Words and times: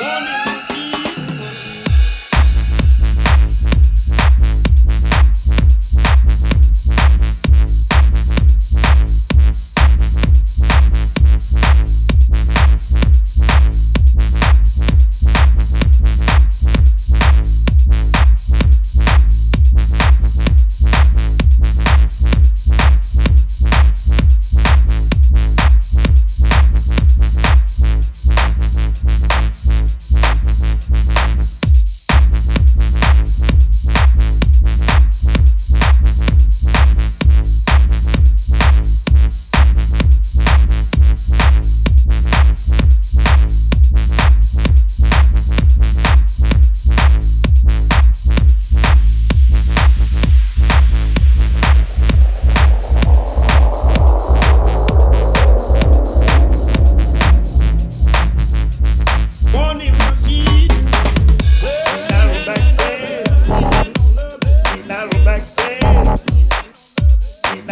Homem 0.00 0.49